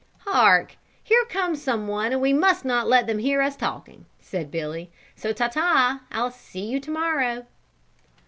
"Hark, 0.25 0.77
here 1.03 1.23
comes 1.25 1.61
some 1.61 1.87
one 1.87 2.11
and 2.11 2.19
we 2.19 2.33
must 2.33 2.65
not 2.65 2.87
let 2.87 3.05
them 3.05 3.19
hear 3.19 3.39
us 3.39 3.55
talking," 3.55 4.07
said 4.19 4.49
Billy, 4.49 4.91
"So 5.15 5.31
ta 5.31 5.47
ta, 5.47 6.01
I'll 6.11 6.31
see 6.31 6.65
you 6.65 6.79
to 6.79 6.89
morrow." 6.89 7.45